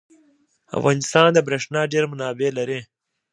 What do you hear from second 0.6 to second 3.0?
افغانستان د بریښنا ډیر منابع لري.